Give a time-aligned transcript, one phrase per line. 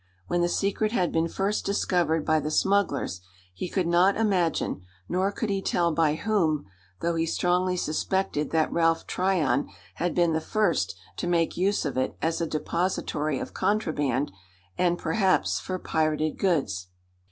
[0.25, 3.21] When the secret had been first discovered by the smugglers
[3.53, 6.65] he could not imagine; nor could he tell by whom,
[7.01, 11.99] though he strongly suspected that Ralph Tryon had been the first to make use of
[11.99, 14.31] it as a depository of contraband,
[14.75, 16.87] and, perhaps, for pirated goods.